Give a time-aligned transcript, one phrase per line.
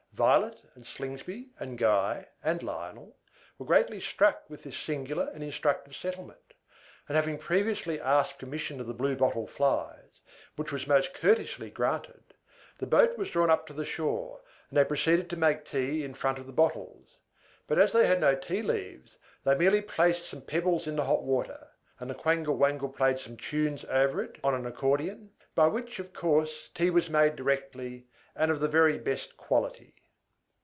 [0.13, 3.17] Violet and Slingsby and Guy and Lionel
[3.57, 6.53] were greatly struck with this singular and instructive settlement;
[7.09, 10.21] and, having previously asked permission of the Blue Bottle Flies
[10.57, 12.23] (which was most courteously granted),
[12.77, 16.13] the boat was drawn up to the shore, and they proceeded to make tea in
[16.13, 17.17] front of the bottles:
[17.65, 21.23] but as they had no tea leaves, they merely placed some pebbles in the hot
[21.23, 25.97] water; and the Quangle Wangle played some tunes over it on an accordion, by which,
[25.97, 28.05] of course, tea was made directly,
[28.35, 29.95] and of the very best quality.